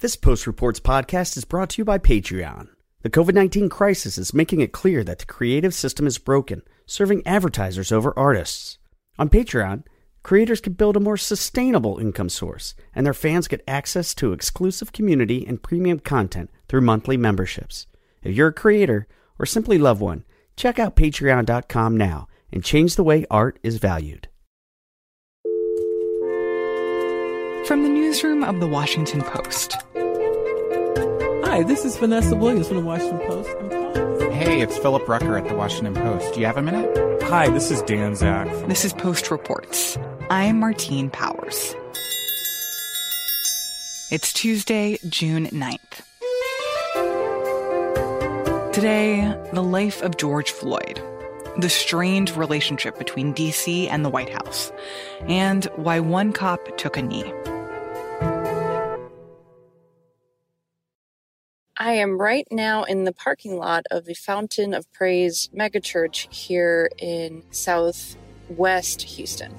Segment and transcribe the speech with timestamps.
[0.00, 2.68] This Post Reports podcast is brought to you by Patreon.
[3.00, 7.26] The COVID 19 crisis is making it clear that the creative system is broken, serving
[7.26, 8.76] advertisers over artists.
[9.18, 9.84] On Patreon,
[10.22, 14.92] creators can build a more sustainable income source, and their fans get access to exclusive
[14.92, 17.86] community and premium content through monthly memberships.
[18.22, 19.08] If you're a creator
[19.38, 20.26] or simply love one,
[20.56, 24.28] check out patreon.com now and change the way art is valued.
[27.66, 29.74] From the newsroom of the Washington Post.
[31.44, 33.48] Hi, this is Vanessa Williams from the Washington Post.
[34.32, 36.34] Hey, it's Philip Rucker at the Washington Post.
[36.34, 37.22] Do you have a minute?
[37.24, 38.46] Hi, this is Dan Zak.
[38.46, 39.98] From- this is Post Reports.
[40.30, 41.74] I'm Martine Powers.
[44.12, 46.02] It's Tuesday, June 9th.
[48.72, 51.02] Today, the life of George Floyd,
[51.58, 54.70] the strained relationship between DC and the White House,
[55.22, 57.32] and why one cop took a knee.
[61.86, 66.90] I am right now in the parking lot of the Fountain of Praise megachurch here
[66.98, 69.54] in southwest Houston.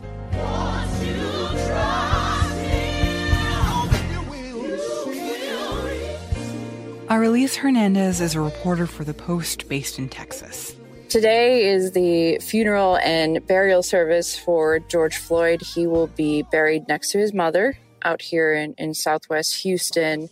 [7.08, 10.76] Arelis Hernandez is a reporter for The Post based in Texas.
[11.08, 15.62] Today is the funeral and burial service for George Floyd.
[15.62, 20.30] He will be buried next to his mother out here in, in southwest Houston.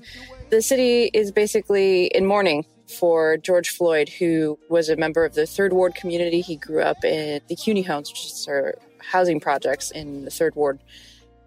[0.55, 5.45] The city is basically in mourning for George Floyd, who was a member of the
[5.45, 6.39] Third Ward community.
[6.39, 10.79] He grew up in the Cuney homes, which are housing projects in the Third Ward.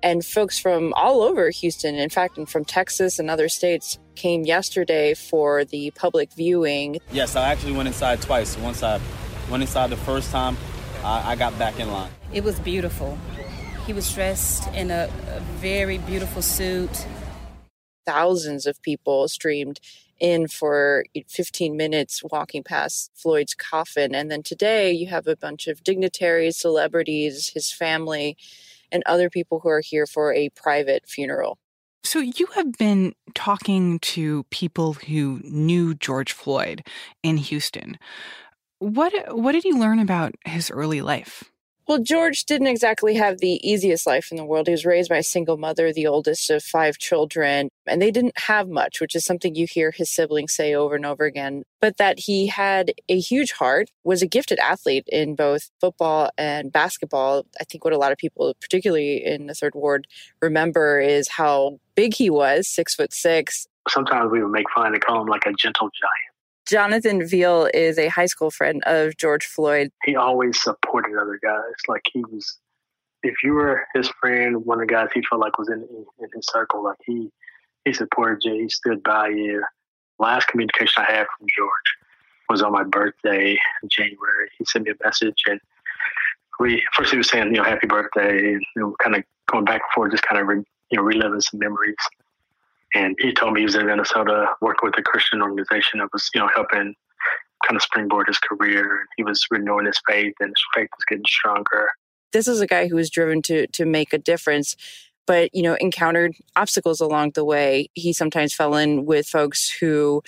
[0.03, 4.42] And folks from all over Houston, in fact, and from Texas and other states, came
[4.45, 6.98] yesterday for the public viewing.
[7.11, 8.59] Yes, I actually went inside twice.
[8.59, 9.00] Once I
[9.50, 10.59] went inside the first time,
[11.03, 12.11] I, I got back in line.
[12.34, 13.17] It was beautiful.
[13.87, 17.06] He was dressed in a, a very beautiful suit.
[18.09, 19.81] Thousands of people streamed
[20.19, 24.15] in for 15 minutes walking past Floyd's coffin.
[24.15, 28.38] And then today you have a bunch of dignitaries, celebrities, his family
[28.91, 31.59] and other people who are here for a private funeral.
[32.05, 36.87] So, you have been talking to people who knew George Floyd
[37.22, 37.99] in Houston.
[38.78, 41.44] What, what did you learn about his early life?
[41.88, 44.66] Well, George didn't exactly have the easiest life in the world.
[44.66, 48.38] He was raised by a single mother, the oldest of five children, and they didn't
[48.41, 51.62] have much, which is something you hear his siblings say over and over again.
[51.81, 56.71] But that he had a huge heart, was a gifted athlete in both football and
[56.71, 57.47] basketball.
[57.59, 60.06] I think what a lot of people, particularly in the third ward,
[60.43, 63.66] remember is how big he was, six foot six.
[63.88, 66.28] Sometimes we would make fun and call him like a gentle giant
[66.69, 69.91] Jonathan Veal is a high school friend of George Floyd.
[70.05, 71.73] He always supported other guys.
[71.89, 72.59] Like he was,
[73.23, 75.87] if you were his friend, one of the guys he felt like was in
[76.21, 77.31] in his circle, like he
[77.84, 78.62] he supported you.
[78.62, 79.65] He stood by you.
[80.19, 81.71] Last communication I had from George
[82.51, 83.53] was on my birthday
[83.83, 84.49] in January.
[84.59, 85.61] He sent me a message and
[86.61, 89.65] we first he was saying you know happy birthday and you know, kind of going
[89.65, 91.97] back and forth, just kind of re, you know reliving some memories.
[92.94, 96.28] And he told me he was in Minnesota working with a Christian organization that was,
[96.34, 96.94] you know, helping
[97.66, 99.06] kind of springboard his career.
[99.16, 101.88] He was renewing his faith and his faith was getting stronger.
[102.32, 104.76] This is a guy who was driven to to make a difference,
[105.26, 107.88] but you know, encountered obstacles along the way.
[107.94, 110.22] He sometimes fell in with folks who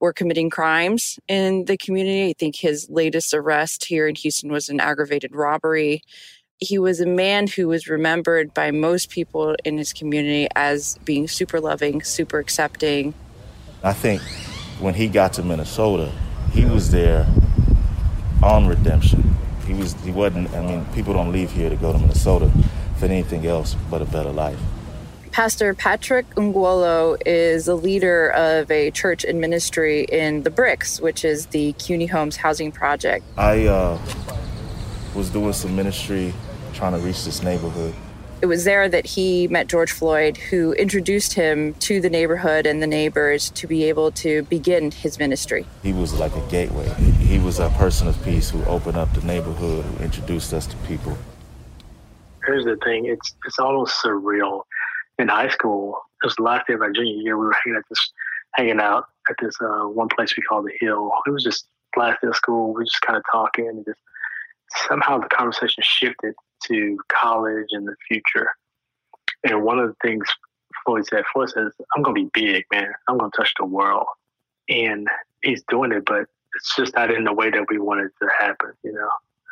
[0.00, 2.30] were committing crimes in the community.
[2.30, 6.02] I think his latest arrest here in Houston was an aggravated robbery
[6.58, 11.28] he was a man who was remembered by most people in his community as being
[11.28, 13.12] super loving, super accepting.
[13.82, 14.22] I think
[14.80, 16.10] when he got to Minnesota,
[16.52, 17.26] he was there
[18.42, 19.36] on redemption.
[19.66, 22.50] He was he wasn't I mean, people don't leave here to go to Minnesota
[22.98, 24.58] for anything else but a better life.
[25.32, 31.26] Pastor Patrick Ngwolo is a leader of a church and ministry in the Bricks, which
[31.26, 33.22] is the Cuney Homes housing project.
[33.36, 33.98] I uh,
[35.16, 36.32] was doing some ministry
[36.74, 37.94] trying to reach this neighborhood.
[38.42, 42.82] It was there that he met George Floyd, who introduced him to the neighborhood and
[42.82, 45.66] the neighbors to be able to begin his ministry.
[45.82, 46.86] He was like a gateway.
[47.18, 50.76] He was a person of peace who opened up the neighborhood, who introduced us to
[50.86, 51.16] people.
[52.44, 54.64] Here's the thing it's, it's almost surreal.
[55.18, 57.78] In high school, it was the last day of our junior year, we were hanging,
[57.78, 58.12] at this,
[58.54, 61.10] hanging out at this uh, one place we call the Hill.
[61.26, 63.98] It was just last day of school, we were just kind of talking, and just
[64.88, 66.34] somehow the conversation shifted
[66.64, 68.50] to college and the future.
[69.44, 70.24] And one of the things
[70.84, 72.92] Floyd said, Floyd says, I'm going to be big, man.
[73.08, 74.06] I'm going to touch the world.
[74.68, 75.06] And
[75.42, 78.72] he's doing it, but it's just not in the way that we wanted to happen,
[78.82, 79.08] you know.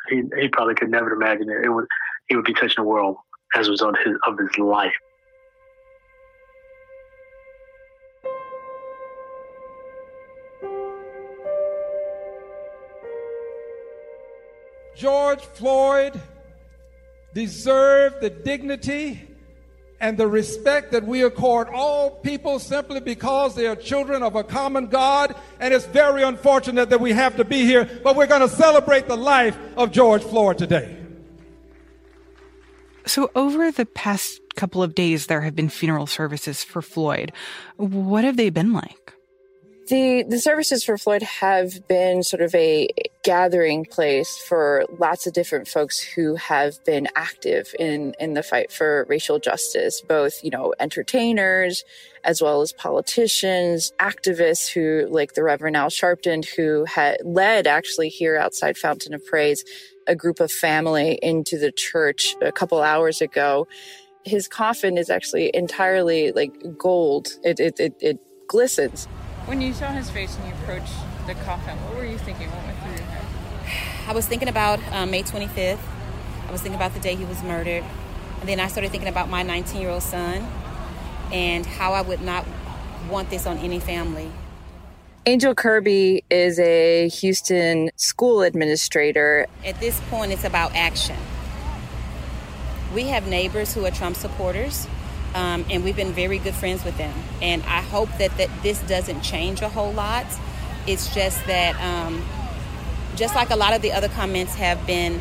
[0.09, 1.65] He, he probably could never imagine it.
[1.65, 1.87] it would,
[2.29, 3.17] he would be touching the world
[3.55, 4.93] as a result of his, of his life.
[15.05, 16.19] George Floyd
[17.35, 19.21] deserved the dignity
[20.01, 24.43] and the respect that we accord all people simply because they are children of a
[24.43, 25.37] common God.
[25.61, 29.07] And it's very unfortunate that we have to be here, but we're going to celebrate
[29.07, 30.97] the life of George Floyd today.
[33.05, 37.31] So, over the past couple of days, there have been funeral services for Floyd.
[37.77, 39.14] What have they been like?
[39.89, 42.89] The the services for Floyd have been sort of a
[43.23, 48.73] gathering place for lots of different folks who have been active in in the fight
[48.73, 51.85] for racial justice, both, you know, entertainers
[52.25, 58.09] as well as politicians, activists who like the Reverend Al Sharpton who had led actually
[58.09, 59.65] here outside Fountain of Praise
[60.07, 63.69] a group of family into the church a couple hours ago.
[64.25, 67.35] His coffin is actually entirely like gold.
[67.43, 69.07] It it it, it glistens.
[69.47, 70.95] When you saw his face and you approached
[71.27, 72.51] the coffin, what were you thinking?
[72.51, 74.07] What went through your head?
[74.09, 75.79] I was thinking about um, May 25th.
[76.49, 77.85] I was thinking about the day he was murdered.
[78.41, 80.47] And then I started thinking about my 19 year old son
[81.31, 82.47] and how I would not
[83.11, 84.33] want this on any family.
[85.27, 89.47] Angel Kirby is a Houston school administrator.
[89.63, 91.17] At this point, it's about action.
[92.95, 94.87] We have neighbors who are Trump supporters
[95.35, 97.15] um, and we've been very good friends with them.
[97.43, 100.27] And I hope that, that this doesn't change a whole lot.
[100.87, 102.23] It's just that, um,
[103.17, 105.21] just like a lot of the other comments have been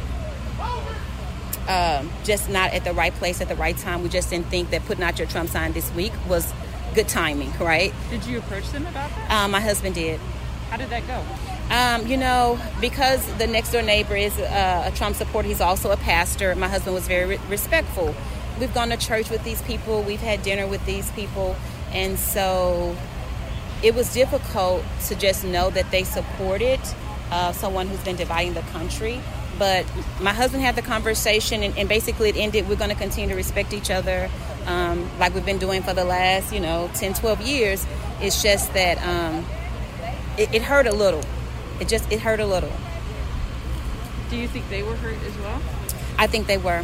[1.68, 4.70] uh, just not at the right place at the right time, we just didn't think
[4.72, 6.52] that putting out your Trump sign this week was
[6.94, 7.94] good timing, right?
[8.10, 9.32] Did you approach them about that?
[9.32, 10.20] Um, my husband did.
[10.70, 11.24] How did that go?
[11.74, 15.92] Um, you know, because the next door neighbor is uh, a Trump supporter, he's also
[15.92, 16.54] a pastor.
[16.56, 18.14] My husband was very re- respectful
[18.60, 21.56] we've gone to church with these people, we've had dinner with these people,
[21.92, 22.96] and so
[23.84, 26.80] it was difficult to just know that they supported
[27.32, 29.22] uh, someone who's been dividing the country.
[29.60, 29.86] But
[30.20, 33.36] my husband had the conversation, and, and basically it ended we're going to continue to
[33.36, 34.30] respect each other
[34.66, 37.86] um, like we've been doing for the last, you know, 10, 12 years.
[38.22, 39.46] It's just that um,
[40.38, 41.24] it, it hurt a little.
[41.80, 42.72] It just, it hurt a little.
[44.30, 45.62] Do you think they were hurt as well?
[46.18, 46.84] I think they were.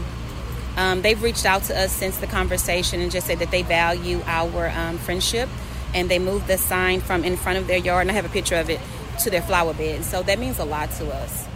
[0.80, 4.22] Um, they've reached out to us since the conversation and just said that they value
[4.26, 5.50] our um, friendship
[5.94, 8.30] and they moved the sign from in front of their yard, and I have a
[8.30, 8.80] picture of it,
[9.24, 10.06] to their flower bed.
[10.06, 11.48] So that means a lot to us.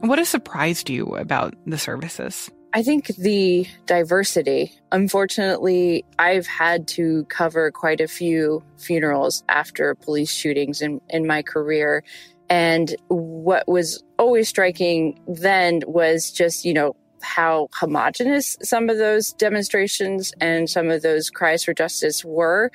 [0.00, 2.50] What has surprised you about the services?
[2.72, 4.72] I think the diversity.
[4.90, 11.42] Unfortunately, I've had to cover quite a few funerals after police shootings in, in my
[11.42, 12.02] career.
[12.50, 19.32] And what was always striking then was just, you know, how homogenous some of those
[19.32, 22.70] demonstrations and some of those cries for justice were.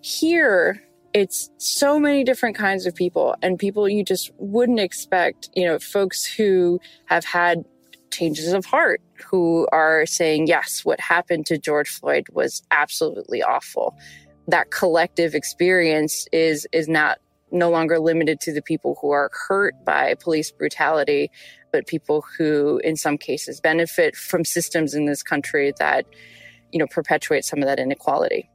[0.00, 5.64] Here, it's so many different kinds of people and people you just wouldn't expect, you
[5.64, 7.64] know, folks who have had
[8.10, 13.96] changes of heart who are saying, yes, what happened to George Floyd was absolutely awful.
[14.48, 17.18] That collective experience is, is not
[17.52, 21.30] no longer limited to the people who are hurt by police brutality,
[21.70, 26.06] but people who, in some cases, benefit from systems in this country that,
[26.72, 28.48] you know, perpetuate some of that inequality.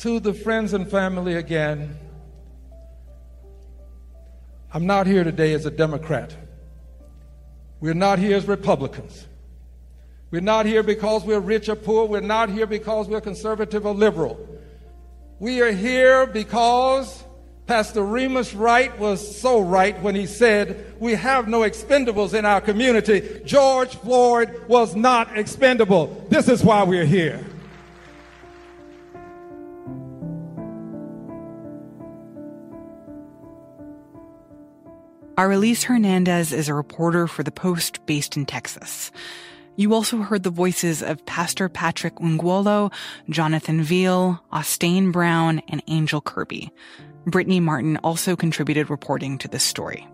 [0.00, 1.96] To the friends and family again,
[4.72, 6.34] I'm not here today as a Democrat.
[7.80, 9.26] We're not here as Republicans.
[10.30, 12.06] We're not here because we're rich or poor.
[12.06, 14.38] We're not here because we're conservative or liberal.
[15.38, 17.22] We are here because
[17.66, 22.60] Pastor Remus Wright was so right when he said, We have no expendables in our
[22.60, 23.40] community.
[23.44, 26.24] George Floyd was not expendable.
[26.28, 27.44] This is why we're here.
[35.36, 39.10] Arelis Hernandez is a reporter for The Post based in Texas.
[39.78, 42.90] You also heard the voices of Pastor Patrick Ngwolo,
[43.28, 46.72] Jonathan Veal, Austin Brown, and Angel Kirby.
[47.26, 50.08] Brittany Martin also contributed reporting to this story.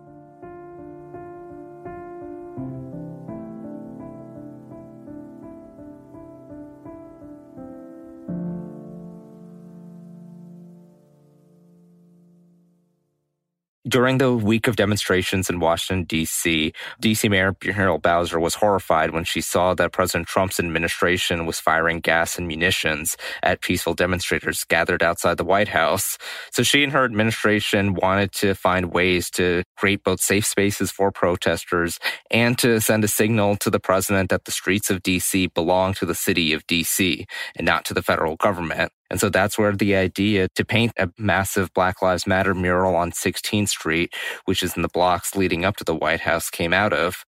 [13.93, 17.29] During the week of demonstrations in Washington, D.C., D.C.
[17.29, 22.35] Mayor Muriel Bowser was horrified when she saw that President Trump's administration was firing gas
[22.39, 26.17] and munitions at peaceful demonstrators gathered outside the White House.
[26.51, 31.11] So she and her administration wanted to find ways to create both safe spaces for
[31.11, 31.99] protesters
[32.31, 35.49] and to send a signal to the president that the streets of D.C.
[35.49, 37.27] belong to the city of D.C.
[37.55, 38.91] and not to the federal government.
[39.13, 43.11] And so that's where the idea to paint a massive Black Lives Matter mural on
[43.11, 44.11] 16th Street,
[44.45, 47.23] which is in the blocks leading up to the White House, came out of.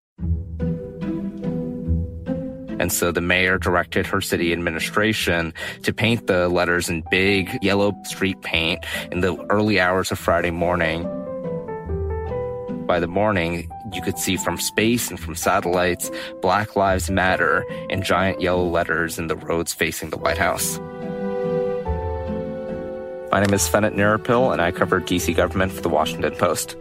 [2.80, 7.94] And so the mayor directed her city administration to paint the letters in big yellow
[8.06, 11.04] street paint in the early hours of Friday morning.
[12.88, 16.10] By the morning, you could see from space and from satellites
[16.42, 20.80] Black Lives Matter in giant yellow letters in the roads facing the White House.
[23.32, 26.75] My name is Fenit Nirapil, and I cover DC government for the Washington Post.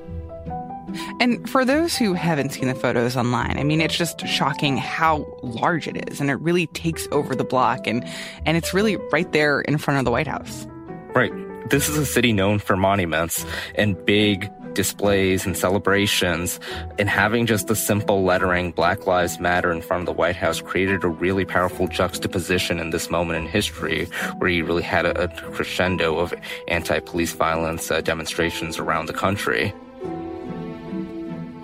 [1.21, 5.27] And for those who haven't seen the photos online, I mean, it's just shocking how
[5.43, 8.05] large it is, and it really takes over the block, and
[8.47, 10.67] and it's really right there in front of the White House.
[11.15, 11.33] Right.
[11.71, 16.61] This is a city known for monuments and big displays and celebrations,
[16.99, 20.61] and having just the simple lettering Black Lives Matter in front of the White House
[20.61, 24.07] created a really powerful juxtaposition in this moment in history
[24.39, 26.35] where you really had a, a crescendo of
[26.69, 29.73] anti police violence uh, demonstrations around the country.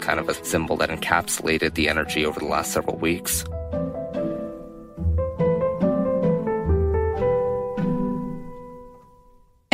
[0.01, 3.45] Kind of a symbol that encapsulated the energy over the last several weeks.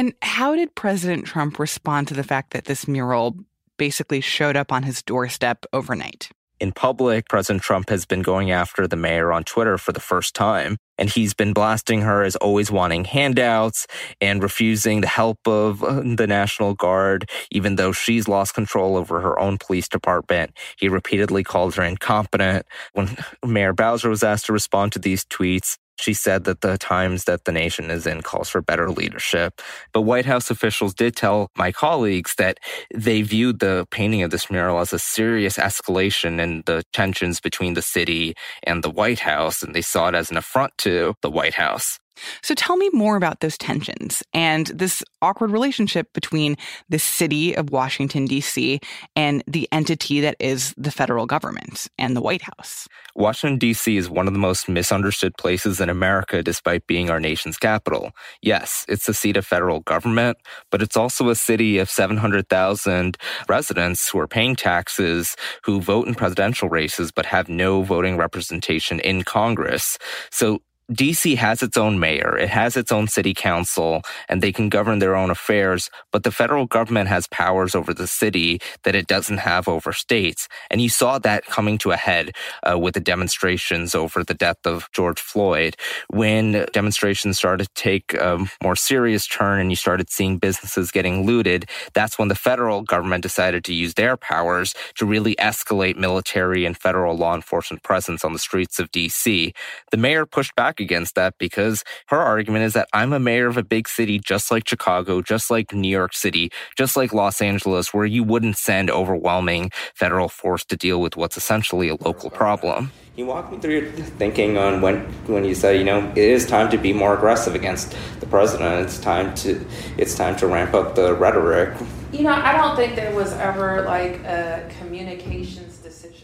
[0.07, 3.35] And how did President Trump respond to the fact that this mural
[3.77, 6.31] basically showed up on his doorstep overnight?
[6.61, 10.33] In public, President Trump has been going after the mayor on Twitter for the first
[10.33, 13.89] time, and he's been blasting her as always wanting handouts
[14.21, 19.21] and refusing the help of uh, the National Guard, even though she's lost control over
[19.21, 20.53] her own police department.
[20.79, 22.65] He repeatedly called her incompetent.
[22.93, 27.25] When Mayor Bowser was asked to respond to these tweets, she said that the times
[27.25, 29.61] that the nation is in calls for better leadership.
[29.93, 32.59] But White House officials did tell my colleagues that
[32.95, 37.75] they viewed the painting of this mural as a serious escalation in the tensions between
[37.75, 41.31] the city and the White House, and they saw it as an affront to the
[41.31, 41.99] White House.
[42.43, 46.57] So tell me more about those tensions and this awkward relationship between
[46.89, 48.81] the city of Washington, D.C.,
[49.15, 52.89] and the entity that is the federal government and the White House.
[53.15, 53.97] Washington, D.C.
[53.97, 58.13] is one of the most misunderstood places in America despite being our nation's capital.
[58.43, 60.39] Yes, it's the seat of federal government,
[60.71, 63.17] but it's also a city of 700,000
[63.49, 69.01] residents who are paying taxes, who vote in presidential races, but have no voting representation
[69.01, 69.99] in Congress.
[70.31, 74.69] So DC has its own mayor, it has its own city council, and they can
[74.69, 79.09] govern their own affairs, but the federal government has powers over the city that it
[79.09, 80.47] doesn't have over states.
[80.71, 84.65] And you saw that coming to a head uh, with the demonstrations over the death
[84.65, 85.77] of George Floyd.
[86.09, 91.27] When demonstrations started to take a more serious turn and you started seeing businesses getting
[91.27, 96.65] looted, that's when the federal government decided to use their powers to really escalate military
[96.65, 99.53] and federal law enforcement presence on the streets of DC.
[99.91, 103.47] The mayor pushed back back against that because her argument is that I'm a mayor
[103.47, 107.41] of a big city just like Chicago, just like New York City, just like Los
[107.41, 112.31] Angeles, where you wouldn't send overwhelming federal force to deal with what's essentially a local
[112.31, 112.91] problem.
[113.15, 116.19] Can you walk me through your thinking on when when you say, you know, it
[116.19, 118.85] is time to be more aggressive against the president.
[118.85, 119.65] It's time to
[119.97, 121.75] it's time to ramp up the rhetoric.
[122.13, 125.76] You know, I don't think there was ever like a communications decision.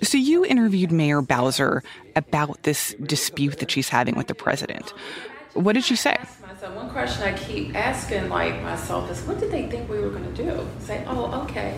[0.03, 1.83] So you interviewed Mayor Bowser
[2.17, 4.93] about this dispute that she's having with the president.
[5.55, 6.17] What did she say?
[6.61, 10.11] So one question I keep asking like myself is what did they think we were
[10.11, 10.69] going to do?
[10.79, 11.77] Say, "Oh, okay."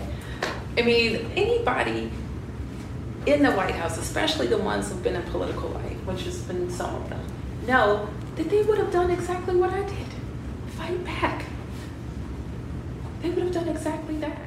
[0.77, 2.11] I mean, anybody
[3.25, 6.69] in the White House, especially the ones who've been in political life, which has been
[6.69, 7.25] some of them,
[7.65, 10.07] know that they would have done exactly what I did
[10.77, 11.45] fight back.
[13.21, 14.37] They would have done exactly that.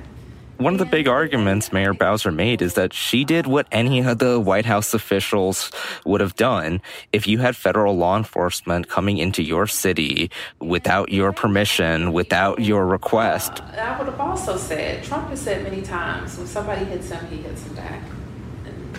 [0.58, 4.18] One of the big arguments Mayor Bowser made is that she did what any of
[4.18, 5.70] the White House officials
[6.04, 11.32] would have done if you had federal law enforcement coming into your city without your
[11.32, 13.60] permission, without your request.
[13.60, 17.24] Uh, I would have also said, Trump has said many times, when somebody hits him,
[17.28, 18.02] he hits him back.
[18.64, 18.96] And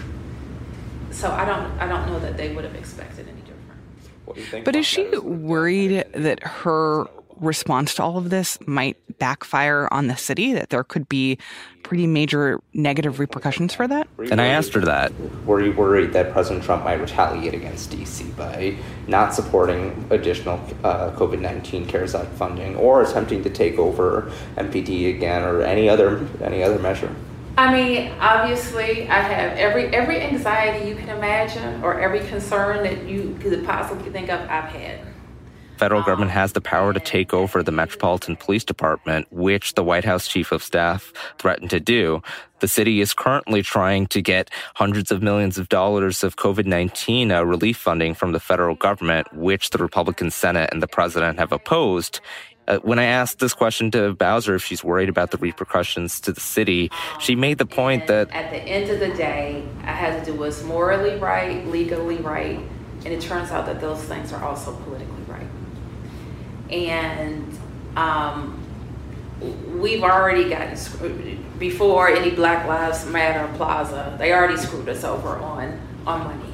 [1.12, 4.64] so I don't, I don't know that they would have expected any different.
[4.64, 7.06] But is she worried that her
[7.42, 11.38] response to all of this might backfire on the city, that there could be
[11.84, 14.08] pretty major negative repercussions for that?
[14.32, 15.12] And I asked her that.
[15.46, 18.78] Were you worried that President Trump might retaliate against DC by
[19.08, 25.16] not supporting additional uh, COVID 19 CARES Act funding or attempting to take over MPD
[25.16, 27.14] again or any other, any other measure?
[27.60, 33.06] I mean, obviously, I have every every anxiety you can imagine or every concern that
[33.06, 34.40] you could possibly think of.
[34.42, 35.02] I've had.
[35.80, 40.04] Federal government has the power to take over the Metropolitan Police Department, which the White
[40.04, 42.22] House Chief of Staff threatened to do.
[42.60, 47.32] The city is currently trying to get hundreds of millions of dollars of COVID 19
[47.32, 51.54] uh, relief funding from the federal government, which the Republican Senate and the president have
[51.54, 52.20] opposed.
[52.68, 56.34] Uh, when I asked this question to Bowser if she's worried about the repercussions to
[56.34, 59.94] the city, she made the point and that at the end of the day, I
[59.94, 62.60] had to do what's morally right, legally right,
[63.06, 65.19] and it turns out that those things are also politically.
[66.70, 67.58] And
[67.96, 68.64] um,
[69.80, 74.16] we've already gotten screwed before any Black Lives Matter Plaza.
[74.20, 76.54] They already screwed us over on on money,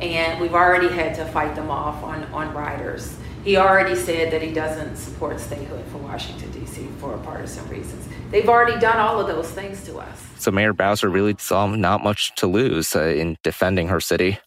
[0.00, 4.42] and we've already had to fight them off on on riders he already said that
[4.42, 6.86] he doesn't support statehood for Washington, D.C.
[6.98, 8.06] for partisan reasons.
[8.30, 10.22] They've already done all of those things to us.
[10.36, 14.38] So Mayor Bowser really saw not much to lose uh, in defending her city.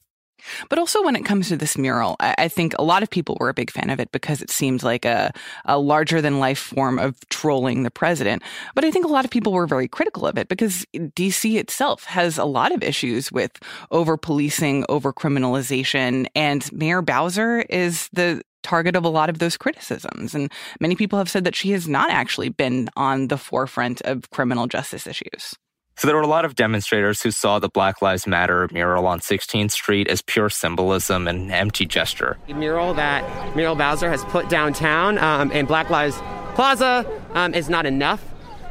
[0.69, 3.37] But also, when it comes to this mural, I, I, think a lot of people
[3.39, 5.31] were a big fan of it because it seemed like a,
[5.65, 8.43] a larger than life form of trolling the president.
[8.75, 12.03] But I think a lot of people were very critical of it because DC itself
[12.05, 13.59] has a lot of issues with
[13.91, 16.27] over policing, over criminalization.
[16.35, 20.33] And Mayor Bowser is the target of a lot of those criticisms.
[20.33, 24.29] And many people have said that she has not actually been on the forefront of
[24.31, 25.55] criminal justice issues.
[25.95, 29.19] So there were a lot of demonstrators who saw the Black Lives Matter mural on
[29.19, 32.37] 16th Street as pure symbolism and empty gesture.
[32.47, 36.17] The mural that Muriel Bowser has put downtown um, in Black Lives
[36.55, 38.23] Plaza um, is not enough.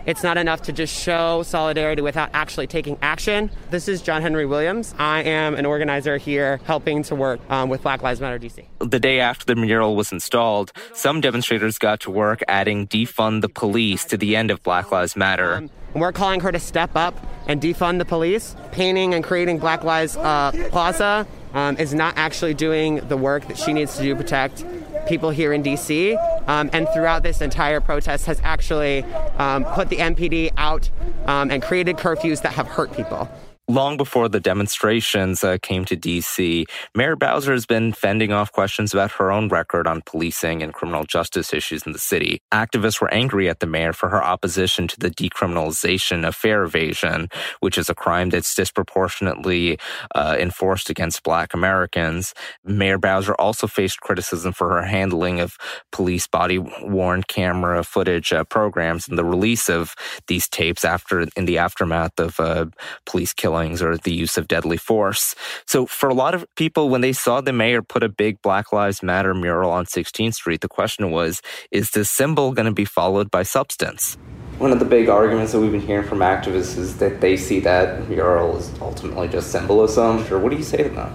[0.04, 3.50] It's not enough to just show solidarity without actually taking action.
[3.70, 4.94] This is John Henry Williams.
[4.98, 8.64] I am an organizer here helping to work um, with Black Lives Matter DC.
[8.80, 13.48] The day after the mural was installed, some demonstrators got to work adding defund the
[13.48, 15.68] police to the end of Black Lives Matter.
[15.94, 17.14] Um, we're calling her to step up
[17.46, 18.56] and defund the police.
[18.72, 23.58] Painting and creating Black Lives uh, Plaza um, is not actually doing the work that
[23.58, 24.64] she needs to do to protect
[25.06, 26.16] people here in DC,
[26.48, 29.02] um, and throughout this entire protest has actually
[29.38, 30.88] um, put the MPD out
[31.26, 33.28] um, and created curfews that have hurt people.
[33.72, 38.92] Long before the demonstrations uh, came to DC, Mayor Bowser has been fending off questions
[38.92, 42.42] about her own record on policing and criminal justice issues in the city.
[42.52, 47.30] Activists were angry at the mayor for her opposition to the decriminalization of fare evasion,
[47.60, 49.78] which is a crime that's disproportionately
[50.14, 52.34] uh, enforced against black Americans.
[52.66, 55.56] Mayor Bowser also faced criticism for her handling of
[55.92, 59.94] police body worn camera footage uh, programs and the release of
[60.28, 62.66] these tapes after in the aftermath of uh,
[63.06, 65.34] police killings killings or the use of deadly force.
[65.66, 68.72] So, for a lot of people, when they saw the mayor put a big Black
[68.72, 72.84] Lives Matter mural on 16th Street, the question was is this symbol going to be
[72.84, 74.16] followed by substance?
[74.58, 77.60] One of the big arguments that we've been hearing from activists is that they see
[77.60, 80.24] that mural as ultimately just symbolism.
[80.32, 81.12] Or what do you say to that?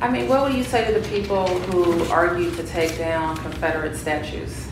[0.00, 3.96] I mean, what would you say to the people who argue to take down Confederate
[3.96, 4.68] statues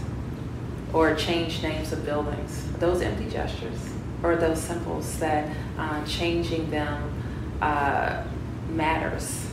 [0.93, 2.67] or change names of buildings?
[2.79, 3.94] Those empty gestures
[4.25, 7.23] or those symbols that uh, changing them
[7.61, 8.25] uh,
[8.71, 9.47] matters.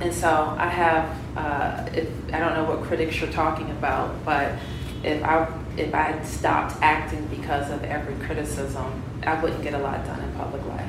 [0.00, 4.58] And so I have, uh, if, I don't know what critics you're talking about, but
[5.04, 10.04] if I if I stopped acting because of every criticism, I wouldn't get a lot
[10.04, 10.81] done in public life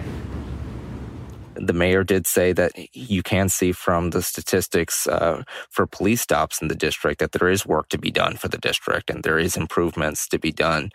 [1.56, 6.62] the mayor did say that you can see from the statistics uh, for police stops
[6.62, 9.40] in the district that there is work to be done for the district and there
[9.40, 10.92] is improvements to be done.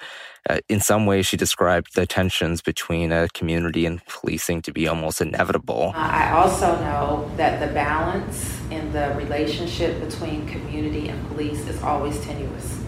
[0.49, 4.89] Uh, in some ways, she described the tensions between a community and policing to be
[4.89, 5.93] almost inevitable.
[5.95, 12.19] I also know that the balance in the relationship between community and police is always
[12.21, 12.79] tenuous.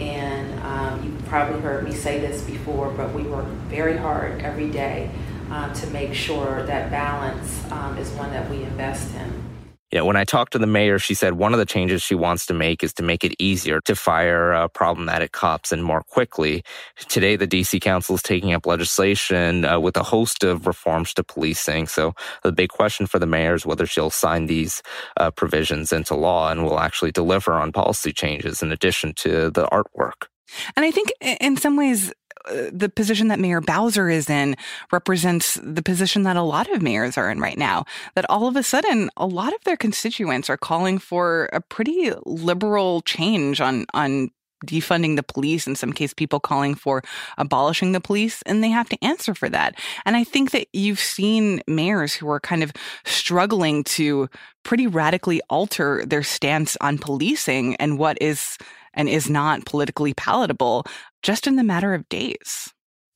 [0.00, 4.70] And um, you've probably heard me say this before, but we work very hard every
[4.70, 5.10] day
[5.50, 9.50] um, to make sure that balance um, is one that we invest in.
[9.92, 12.46] Yeah, when I talked to the mayor, she said one of the changes she wants
[12.46, 16.62] to make is to make it easier to fire uh, problematic cops and more quickly.
[17.08, 21.24] Today, the DC Council is taking up legislation uh, with a host of reforms to
[21.24, 21.88] policing.
[21.88, 24.80] So the big question for the mayor is whether she'll sign these
[25.16, 29.66] uh, provisions into law and will actually deliver on policy changes in addition to the
[29.66, 30.28] artwork.
[30.76, 32.12] And I think in some ways,
[32.48, 34.56] Uh, the position that Mayor Bowser is in
[34.92, 37.84] represents the position that a lot of mayors are in right now.
[38.14, 42.12] That all of a sudden, a lot of their constituents are calling for a pretty
[42.24, 44.30] liberal change on on
[44.66, 47.02] defunding the police, in some case, people calling for
[47.38, 49.74] abolishing the police, and they have to answer for that.
[50.04, 52.72] And I think that you've seen mayors who are kind of
[53.04, 54.28] struggling to
[54.62, 58.58] pretty radically alter their stance on policing and what is
[58.94, 60.84] and is not politically palatable
[61.22, 62.72] just in the matter of days.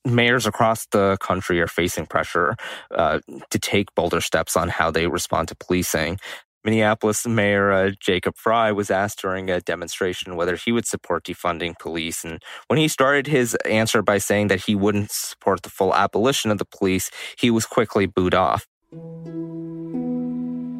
[0.07, 2.57] Mayors across the country are facing pressure
[2.95, 6.19] uh, to take bolder steps on how they respond to policing.
[6.65, 11.79] Minneapolis Mayor uh, Jacob Fry was asked during a demonstration whether he would support defunding
[11.79, 12.25] police.
[12.25, 16.51] And when he started his answer by saying that he wouldn't support the full abolition
[16.51, 18.67] of the police, he was quickly booed off.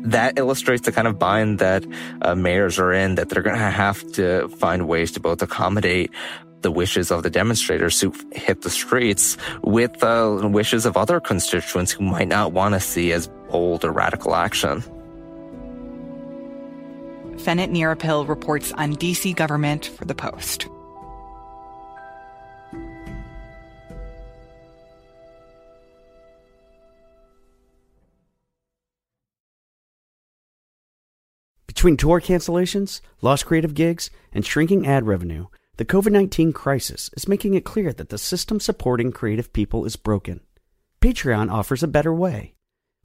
[0.07, 1.85] That illustrates the kind of bind that
[2.23, 6.11] uh, mayors are in, that they're going to have to find ways to both accommodate
[6.65, 11.93] the wishes of the demonstrators who hit the streets with the wishes of other constituents
[11.93, 14.83] who might not want to see as bold or radical action.
[17.37, 20.67] Fenit Nirapil reports on DC government for The Post.
[31.67, 37.27] Between tour cancellations, lost creative gigs, and shrinking ad revenue, the COVID 19 crisis is
[37.27, 40.41] making it clear that the system supporting creative people is broken.
[41.01, 42.55] Patreon offers a better way.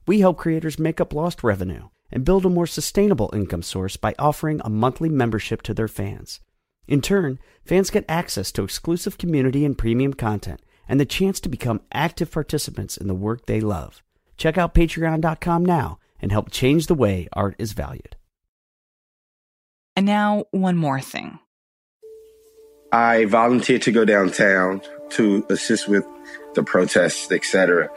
[0.06, 4.14] We help creators make up lost revenue and build a more sustainable income source by
[4.18, 6.40] offering a monthly membership to their fans.
[6.86, 11.48] In turn, fans get access to exclusive community and premium content and the chance to
[11.48, 14.02] become active participants in the work they love.
[14.36, 18.16] Check out patreon.com now and help change the way art is valued.
[19.96, 21.40] And now, one more thing.
[22.92, 26.04] I volunteered to go downtown to assist with
[26.54, 27.88] the protests, etc.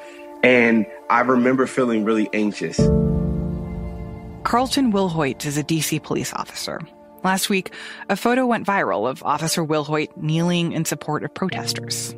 [0.44, 2.78] And I remember feeling really anxious.
[4.44, 6.82] Carlton Wilhoit is a DC police officer.
[7.24, 7.74] Last week,
[8.10, 12.14] a photo went viral of Officer Wilhoit kneeling in support of protesters.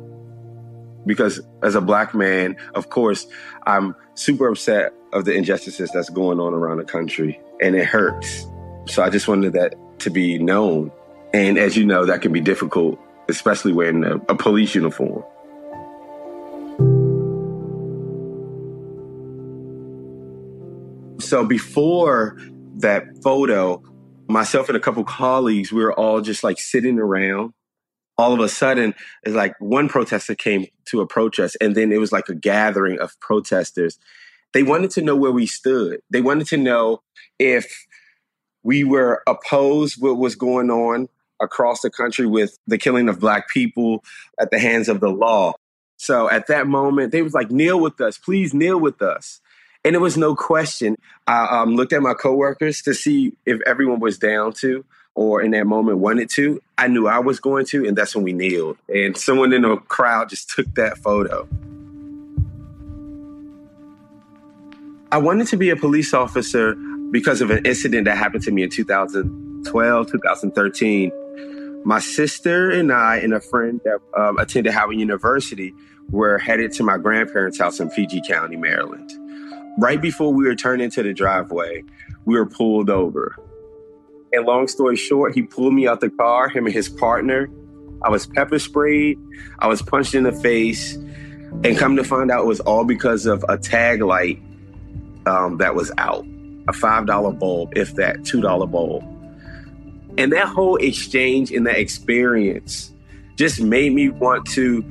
[1.06, 3.26] Because as a black man, of course,
[3.66, 8.44] I'm super upset of the injustices that's going on around the country, and it hurts.
[8.86, 10.90] So I just wanted that to be known.
[11.36, 15.22] And as you know, that can be difficult, especially wearing a, a police uniform.
[21.20, 22.38] So before
[22.78, 23.82] that photo,
[24.28, 27.52] myself and a couple colleagues, we were all just like sitting around.
[28.16, 31.98] All of a sudden, it's like one protester came to approach us, and then it
[31.98, 33.98] was like a gathering of protesters.
[34.54, 36.00] They wanted to know where we stood.
[36.08, 37.02] They wanted to know
[37.38, 37.86] if
[38.62, 43.48] we were opposed what was going on across the country with the killing of black
[43.48, 44.04] people
[44.40, 45.54] at the hands of the law.
[45.96, 49.40] So at that moment, they was like, kneel with us, please kneel with us.
[49.84, 50.96] And it was no question.
[51.26, 55.52] I um, looked at my coworkers to see if everyone was down to or in
[55.52, 56.60] that moment wanted to.
[56.76, 58.76] I knew I was going to, and that's when we kneeled.
[58.92, 61.48] And someone in the crowd just took that photo.
[65.10, 66.74] I wanted to be a police officer
[67.10, 71.12] because of an incident that happened to me in 2012, 2013.
[71.86, 75.72] My sister and I and a friend that um, attended Howard University
[76.10, 79.08] were headed to my grandparents' house in PG County, Maryland.
[79.78, 81.84] Right before we were turned into the driveway,
[82.24, 83.36] we were pulled over.
[84.32, 87.48] And long story short, he pulled me out the car, him and his partner.
[88.02, 89.16] I was pepper sprayed,
[89.60, 93.26] I was punched in the face, and come to find out it was all because
[93.26, 94.42] of a tag light
[95.24, 96.26] um, that was out
[96.66, 99.04] a $5 bulb, if that, $2 bulb.
[100.18, 102.92] And that whole exchange and that experience
[103.36, 104.82] just made me want to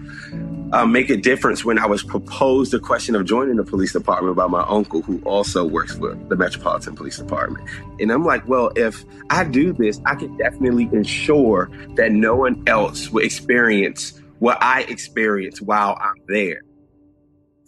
[0.71, 4.35] uh, make a difference when I was proposed the question of joining the police department
[4.35, 7.67] by my uncle, who also works for the Metropolitan Police Department.
[7.99, 12.63] And I'm like, well, if I do this, I can definitely ensure that no one
[12.67, 16.61] else will experience what I experience while I'm there.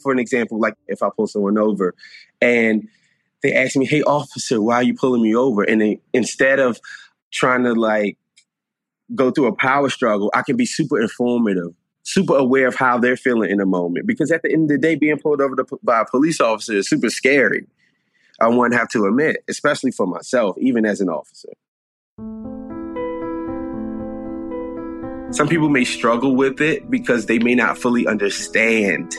[0.04, 1.96] For an example, like if I pull someone over
[2.41, 2.88] and
[3.41, 6.80] they ask me, "Hey, officer, why are you pulling me over?" And they, instead of
[7.32, 8.18] trying to like
[9.16, 13.18] go through a power struggle, I can be super informative, super aware of how they're
[13.18, 14.08] feeling in a moment.
[14.08, 16.74] Because at the end of the day, being pulled over to, by a police officer
[16.74, 17.66] is super scary.
[18.40, 21.50] I wouldn't have to admit, especially for myself, even as an officer.
[25.32, 29.12] Some people may struggle with it because they may not fully understand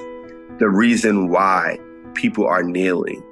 [0.59, 1.79] the reason why
[2.14, 3.23] people are kneeling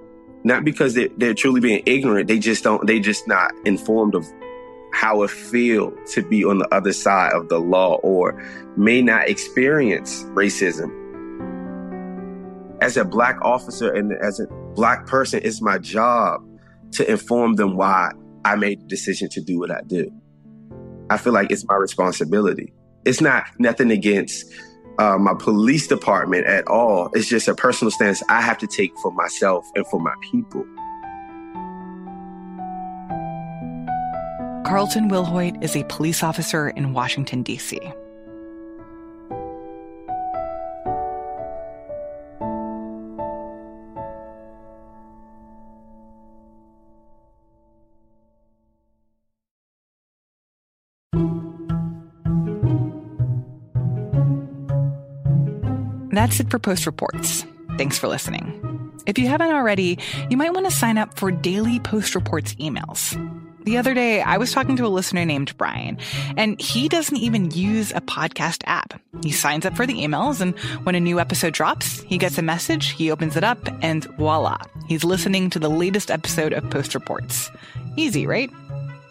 [0.47, 2.29] not because they're, they're truly being ignorant.
[2.29, 4.25] They just don't, they just not informed of
[4.97, 8.43] how it feels to be on the other side of the law or
[8.79, 10.91] may not experience racism.
[12.81, 16.43] As a black officer and as a black person, it's my job
[16.93, 18.11] to inform them why
[18.47, 20.11] I made the decision to do what I do.
[21.11, 22.73] I feel like it's my responsibility.
[23.05, 24.51] It's not nothing against
[24.99, 27.11] uh, my police department at all.
[27.13, 30.65] It's just a personal stance I have to take for myself and for my people.
[34.67, 37.79] Carlton Wilhoit is a police officer in Washington, D.C.
[56.11, 57.47] That's it for Post Reports.
[57.79, 58.93] Thanks for listening.
[59.07, 63.15] If you haven't already, you might want to sign up for daily Post Reports emails.
[63.67, 65.99] The other day, I was talking to a listener named Brian,
[66.37, 69.01] and he doesn't even use a podcast app.
[69.25, 72.43] He signs up for the emails, and when a new episode drops, he gets a
[72.43, 76.95] message, he opens it up, and voila, he's listening to the latest episode of Post
[76.95, 77.51] Reports.
[77.97, 78.51] Easy, right?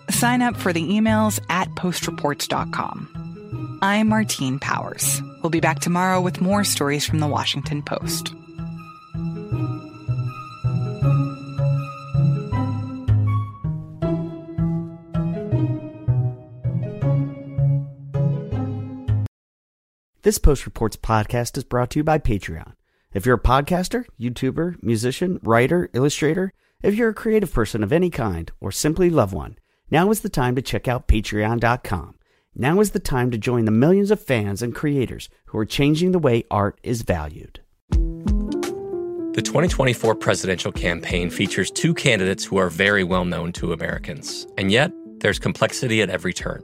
[0.10, 3.80] Sign up for the emails at postreports.com.
[3.82, 5.22] I'm Martine Powers.
[5.44, 8.34] We'll be back tomorrow with more stories from the Washington Post.
[20.26, 22.74] This Post Reports podcast is brought to you by Patreon.
[23.14, 28.10] If you're a podcaster, YouTuber, musician, writer, illustrator, if you're a creative person of any
[28.10, 29.60] kind, or simply love one,
[29.92, 32.16] now is the time to check out patreon.com.
[32.56, 36.12] Now is the time to join the millions of fans and creators who are changing
[36.12, 37.60] the way art is valued.
[37.92, 44.48] The 2024 presidential campaign features two candidates who are very well known to Americans.
[44.58, 46.64] And yet, there's complexity at every turn.